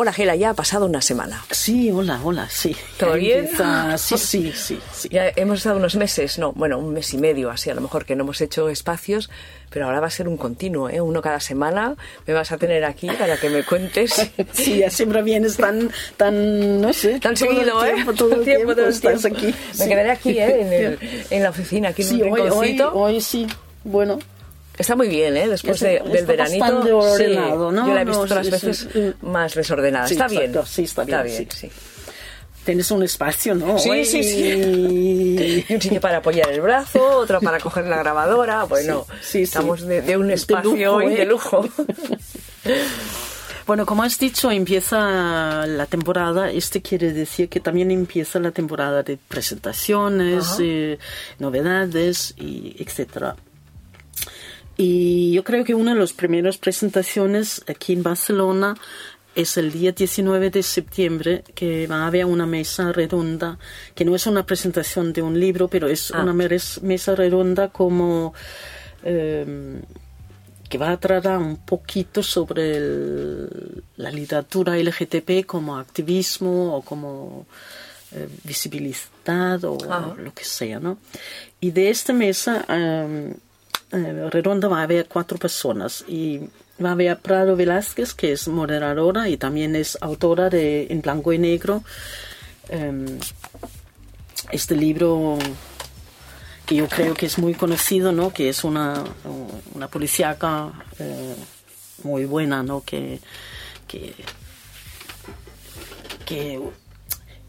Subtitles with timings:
[0.00, 1.44] Hola Gela, ya ha pasado una semana.
[1.50, 2.76] Sí, hola, hola, sí.
[2.98, 3.48] ¿Todo bien?
[3.96, 5.08] Sí, sí, sí, sí.
[5.10, 8.04] Ya hemos estado unos meses, no, bueno, un mes y medio así a lo mejor
[8.04, 9.28] que no hemos hecho espacios,
[9.70, 11.00] pero ahora va a ser un continuo, ¿eh?
[11.00, 11.96] Uno cada semana
[12.28, 14.30] me vas a tener aquí para que me cuentes.
[14.52, 17.18] Sí, ya siempre vienes tan, tan, no sé.
[17.18, 17.94] Tan seguido, ¿eh?
[17.94, 19.36] tiempo, Todo el tiempo, todo el estás tiempo.
[19.36, 19.46] aquí.
[19.46, 19.88] Me sí.
[19.88, 20.60] quedaré aquí, ¿eh?
[20.60, 23.48] En, el- en la oficina, aquí en Sí, un hoy, hoy, hoy sí.
[23.82, 24.20] Bueno,
[24.78, 25.48] Está muy bien, ¿eh?
[25.48, 26.60] Después de- Está- del está veranito.
[26.60, 27.86] bastante ordenado, sí, ¿no?
[27.88, 29.12] Yo la he visto No, otras sí, veces sí.
[29.22, 30.06] más desordenada.
[30.06, 30.42] Sí, está bien.
[30.42, 31.70] exacto, sí, está bien, sí.
[32.64, 33.78] tienes un espacio, ¿no?
[33.78, 34.40] Sí, sí, sí.
[34.46, 38.64] Y un sitio para apoyar el brazo, otro para coger la grabadora.
[38.64, 39.42] Bueno, Sí, sí, sí.
[39.44, 41.16] estamos de, de un De espacio lujo, hoy ¿eh?
[41.16, 41.66] de lujo.
[43.66, 46.50] Bueno, como has dicho, empieza la temporada.
[46.50, 50.98] Este quiere decir que también empieza la temporada de presentaciones, eh,
[51.38, 53.36] novedades, y etcétera.
[54.80, 58.76] Y yo creo que una de las primeras presentaciones aquí en Barcelona
[59.34, 63.58] es el día 19 de septiembre, que va a haber una mesa redonda,
[63.94, 66.22] que no es una presentación de un libro, pero es Ah.
[66.22, 68.32] una mes- mesa redonda como...
[69.04, 69.80] eh,
[70.68, 77.46] que va a tratar un poquito sobre el- la literatura LGTB como activismo o como
[78.12, 79.78] eh, visibilidad o
[80.16, 80.98] lo que sea, ¿no?
[81.60, 83.34] Y de esta mesa eh,
[83.92, 86.40] eh, redonda va a haber cuatro personas y
[86.82, 91.32] va a haber Prado Velázquez, que es moderadora y también es autora de En Blanco
[91.32, 91.82] y Negro,
[92.68, 93.18] eh,
[94.52, 95.38] este libro
[96.66, 98.30] que yo creo que es muy conocido, ¿no?
[98.30, 99.02] Que es una,
[99.74, 101.34] una policíaca eh,
[102.02, 102.82] muy buena, ¿no?
[102.84, 103.20] Que,
[103.86, 104.14] que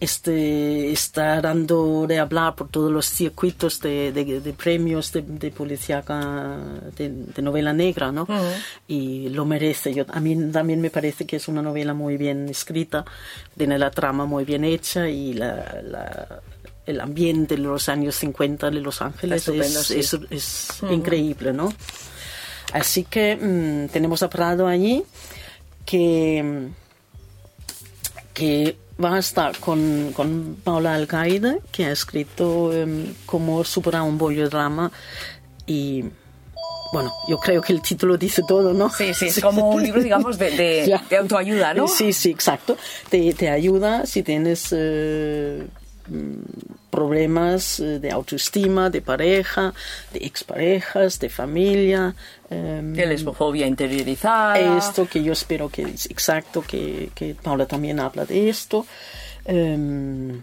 [0.00, 5.50] este, está dando de hablar por todos los circuitos de, de- de premios de, de
[5.50, 6.56] policíaca
[6.96, 8.26] de, de novela negra, ¿no?
[8.86, 9.92] Y lo merece.
[9.92, 13.04] Yo, a mí también me parece que es una novela muy bien escrita,
[13.56, 16.40] tiene la trama muy bien hecha y la, la-
[16.86, 19.98] el ambiente de los años 50 de Los Ángeles es, sí.
[19.98, 21.70] es, es increíble, ¿no?
[22.72, 25.02] Así que mm, tenemos a Prado allí
[25.84, 26.68] que,
[28.32, 34.18] que va a estar con, con Paula Alcaide, que ha escrito em, Cómo superar un
[34.18, 34.90] bollodrama
[35.66, 36.04] y
[36.92, 38.88] bueno, yo creo que el título dice todo, ¿no?
[38.88, 40.50] Sí, sí, es como un libro, digamos, de,
[41.10, 41.86] de- autoayuda, ¿no?
[41.86, 42.78] Sí, sí, exacto.
[43.10, 45.66] Te, te ayuda si tienes eh,
[46.90, 49.72] problemas eh, de autoestima, de pareja,
[50.12, 52.14] de exparejas, de familia.
[52.50, 54.78] em, De lesbofobia interiorizada.
[54.78, 58.86] esto que yo espero que es exacto, que, que Paula también habla de esto.
[59.44, 60.42] Em,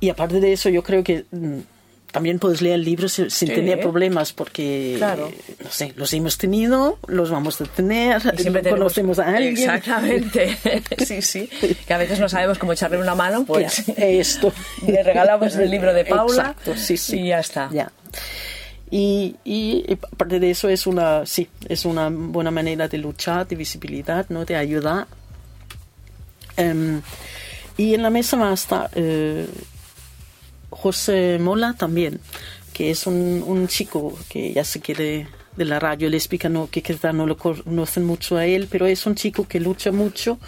[0.00, 1.58] y aparte de eso, yo creo que mm,
[2.14, 3.44] también puedes leer el libro sin, Sí.
[3.46, 5.32] tener problemas, porque, Claro.
[5.64, 9.54] no sé, los hemos tenido, los vamos a tener, Y siempre tenemos- conocemos a alguien.
[9.58, 10.56] Exactamente.
[11.04, 11.50] Sí, sí.
[11.86, 14.52] Que a veces no sabemos cómo echarle una mano, pues Ya, esto.
[14.86, 17.18] le regalamos el libro de Paula Exacto, sí, sí.
[17.20, 17.68] y ya está.
[17.72, 17.90] Ya.
[18.92, 23.48] Y, y, y aparte de eso es una, sí, es una buena manera de luchar,
[23.48, 24.44] de visibilidad, ¿no?
[24.44, 25.08] de ayudar.
[26.56, 27.02] Em,
[27.76, 29.46] y en la mesa va a estar eh,
[30.84, 32.20] José Mola también,
[32.74, 36.82] que es un, un chico que ya se quiere de la radio lésbica, no, que
[36.82, 40.38] quizá no lo conocen mucho a él, pero es un chico que lucha mucho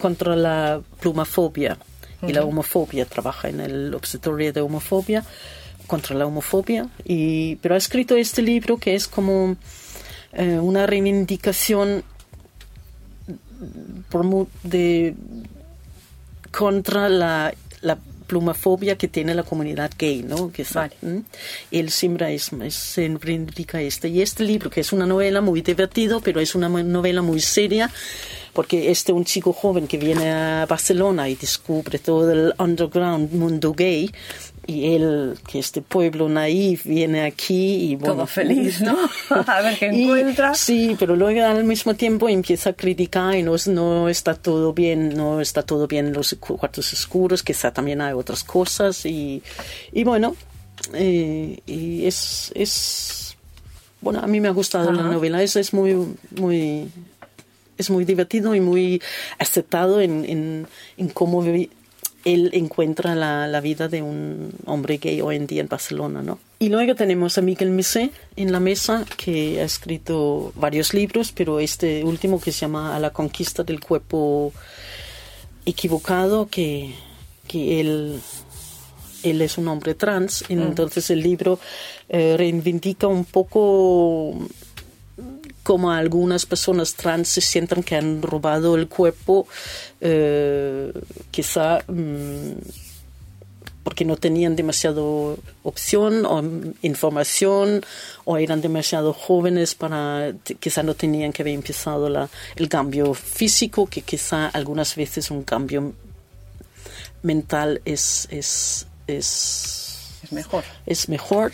[0.00, 1.78] contra la plumafobia
[2.26, 5.22] y la homofobia, trabaja en el Observatorio de Homofobia,
[5.86, 9.56] contra la homofobia, y, pero ha escrito este libro que es como
[10.32, 12.02] eh, una reivindicación
[14.10, 15.14] por mu- de
[16.50, 20.50] contra la, la plumafobia que tiene la comunidad gay, ¿no?
[20.52, 20.96] Que sa- Vale.
[21.02, 21.22] ¿m?
[21.70, 24.08] Él siempre es, es- se reivindica este.
[24.08, 27.90] Y este libro, que es una novela muy divertido, pero es una novela muy seria,
[28.52, 33.72] porque este un chico joven que viene a Barcelona y descubre todo el underground mundo
[33.74, 34.10] gay,
[34.66, 38.96] y él, que este pueblo naif, viene aquí y bueno, Todo feliz, ¿no?
[39.46, 40.54] A ver qué y- encuentra.
[40.54, 45.10] Sí, pero luego al mismo tiempo empieza a criticar y no, no está todo bien,
[45.16, 49.42] no está todo bien en los cu- cuartos oscuros, quizá también hay otras cosas y,
[49.92, 50.34] y bueno,
[50.94, 53.36] eh, y es, es,
[54.00, 55.94] bueno, a mí me ha gustado la novela, es, es muy,
[56.38, 56.88] muy,
[57.78, 59.00] es muy divertido y muy
[59.38, 60.66] aceptado en, en,
[60.96, 61.70] en cómo vi-
[62.26, 66.40] él encuentra la, la vida de un hombre gay hoy en día en Barcelona, ¿no?
[66.58, 71.60] Y luego tenemos a Miguel Misé en la mesa, que ha escrito varios libros, pero
[71.60, 74.52] este último que se llama A la conquista del cuerpo
[75.64, 76.94] equivocado, que,
[77.46, 78.20] que él,
[79.22, 81.60] él es un hombre trans, entonces el libro
[82.08, 84.34] eh, reivindica un poco
[85.66, 89.48] como algunas personas trans se sienten que han robado el cuerpo,
[90.00, 90.92] eh,
[91.32, 92.52] quizá mm,
[93.82, 96.40] porque no tenían demasiado opción o
[96.82, 97.84] información
[98.24, 103.86] o eran demasiado jóvenes para, quizá no tenían que haber empezado la, el cambio físico,
[103.86, 105.94] que quizá algunas veces un cambio
[107.24, 110.62] mental es, es, es, es mejor.
[110.86, 111.50] Es mejor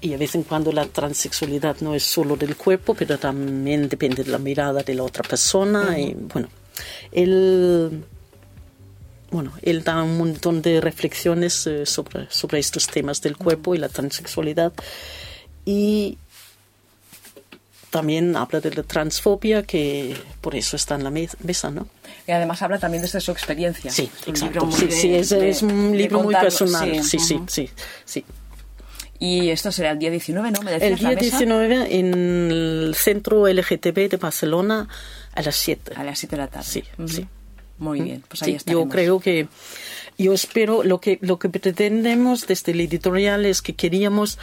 [0.00, 4.24] y a veces en cuando la transexualidad no es solo del cuerpo, pero también depende
[4.24, 5.98] de la mirada de la otra persona.
[5.98, 6.48] Y bueno,
[7.12, 8.04] él,
[9.30, 13.78] bueno, él da un montón de reflexiones eh, sobre, sobre estos temas del cuerpo y
[13.78, 14.72] la transexualidad.
[15.64, 16.18] Y
[17.90, 21.88] también habla de la transfobia, que por eso está en la mesa, ¿no?
[22.26, 23.90] Y además habla también desde su experiencia.
[23.90, 24.70] Sí, exacto.
[24.70, 27.02] Sí, sí, es, un libro muy personal.
[27.02, 27.70] Sí, sí, sí,
[28.04, 28.24] sí.
[29.18, 30.62] Y esto será el día 19, ¿no?
[30.62, 34.88] ¿Me el día 19 en el centro LGTB de Barcelona
[35.32, 35.92] a las 7.
[35.96, 36.66] A las 7 de la tarde.
[36.66, 37.26] Sí, sí.
[37.78, 39.48] Muy bien, pues ahí sí, Yo creo que,
[40.16, 44.38] yo espero, lo que, lo que pretendemos desde el editorial es que queríamos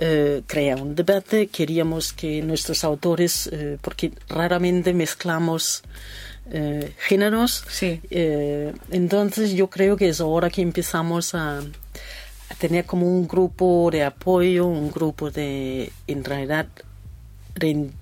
[0.00, 5.82] eh, crear un debate, queríamos que nuestros autores, eh, porque raramente mezclamos
[6.50, 8.00] eh, géneros, sí.
[8.90, 11.62] entonces yo creo que es ahora que empezamos a,
[12.58, 16.66] tener como un grupo de apoyo, un grupo de, en realidad,
[17.60, 17.92] en,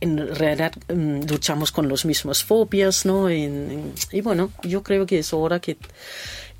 [0.00, 3.30] en realidad mm, luchamos con los mismos fobias, ¿no?
[3.30, 5.76] y bueno, yo creo que es hora que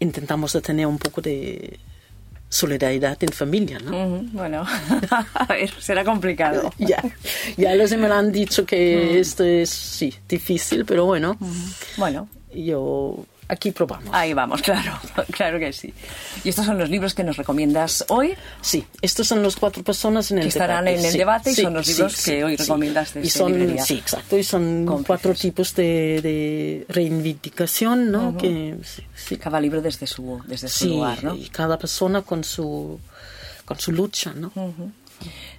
[0.01, 1.79] intentamos tener un poco de
[2.49, 4.23] solidaridad en familia, ¿no?
[4.33, 4.65] bueno,
[5.35, 6.73] a ver, será complicado.
[6.79, 7.03] ya,
[7.57, 11.37] ya los me han dicho que esto es, sí, difícil, pero bueno.
[11.97, 12.29] Bueno.
[12.55, 14.11] Yo aquí probamos.
[14.13, 14.99] Ahí vamos, claro,
[15.31, 15.93] claro que sí.
[16.43, 18.35] ¿Y estos son los libros que nos recomiendas hoy?
[18.61, 21.75] Sí, estos son los cuatro personas en el que estarán en el debate y son
[21.75, 23.55] los libros que hoy recomiendas de y son,
[23.85, 28.37] Sí, exacto, y son cuatro tipos de, reivindicación, ¿no?
[28.37, 28.77] que,
[29.41, 31.35] Cada libro desde su, desde su lugar, ¿no?
[31.35, 32.99] y cada persona con su,
[33.65, 34.53] con su lucha, ¿no?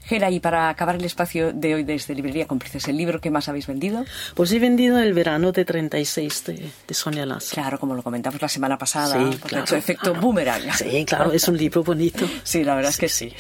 [0.06, 3.50] Gela, y para acabar el espacio de hoy desde Librería Cómplices, ¿el libro que más
[3.50, 4.06] habéis vendido?
[4.36, 7.56] Pues he vendido El verano de 36 de, de Sonia Lazo.
[7.56, 9.58] Claro, como lo comentamos la semana pasada, sí, claro.
[9.58, 10.72] ha hecho efecto boomerang.
[10.74, 12.26] Sí, claro, es un libro bonito.
[12.44, 13.34] Sí, la verdad es que sí.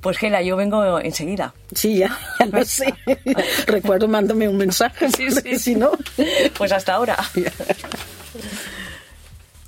[0.00, 1.54] Pues Gela, yo vengo enseguida.
[1.74, 2.94] Sí, ya, ya lo sé.
[3.66, 5.58] Recuerdo, mándame un mensaje, sí, sí.
[5.58, 5.92] si no...
[6.56, 7.16] Pues hasta ahora.